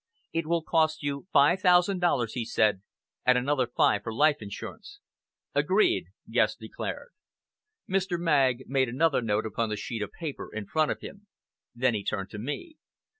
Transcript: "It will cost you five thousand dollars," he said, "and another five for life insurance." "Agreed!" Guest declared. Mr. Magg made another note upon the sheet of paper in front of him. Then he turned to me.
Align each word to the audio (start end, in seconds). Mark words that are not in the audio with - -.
"It 0.33 0.47
will 0.47 0.63
cost 0.63 1.03
you 1.03 1.27
five 1.31 1.61
thousand 1.61 1.99
dollars," 1.99 2.33
he 2.33 2.43
said, 2.43 2.81
"and 3.23 3.37
another 3.37 3.67
five 3.67 4.01
for 4.01 4.11
life 4.11 4.37
insurance." 4.41 4.99
"Agreed!" 5.53 6.07
Guest 6.27 6.57
declared. 6.59 7.09
Mr. 7.87 8.19
Magg 8.19 8.63
made 8.67 8.89
another 8.89 9.21
note 9.21 9.45
upon 9.45 9.69
the 9.69 9.77
sheet 9.77 10.01
of 10.01 10.11
paper 10.11 10.49
in 10.51 10.65
front 10.65 10.89
of 10.89 11.01
him. 11.01 11.27
Then 11.75 11.93
he 11.93 12.03
turned 12.03 12.31
to 12.31 12.39
me. 12.39 12.77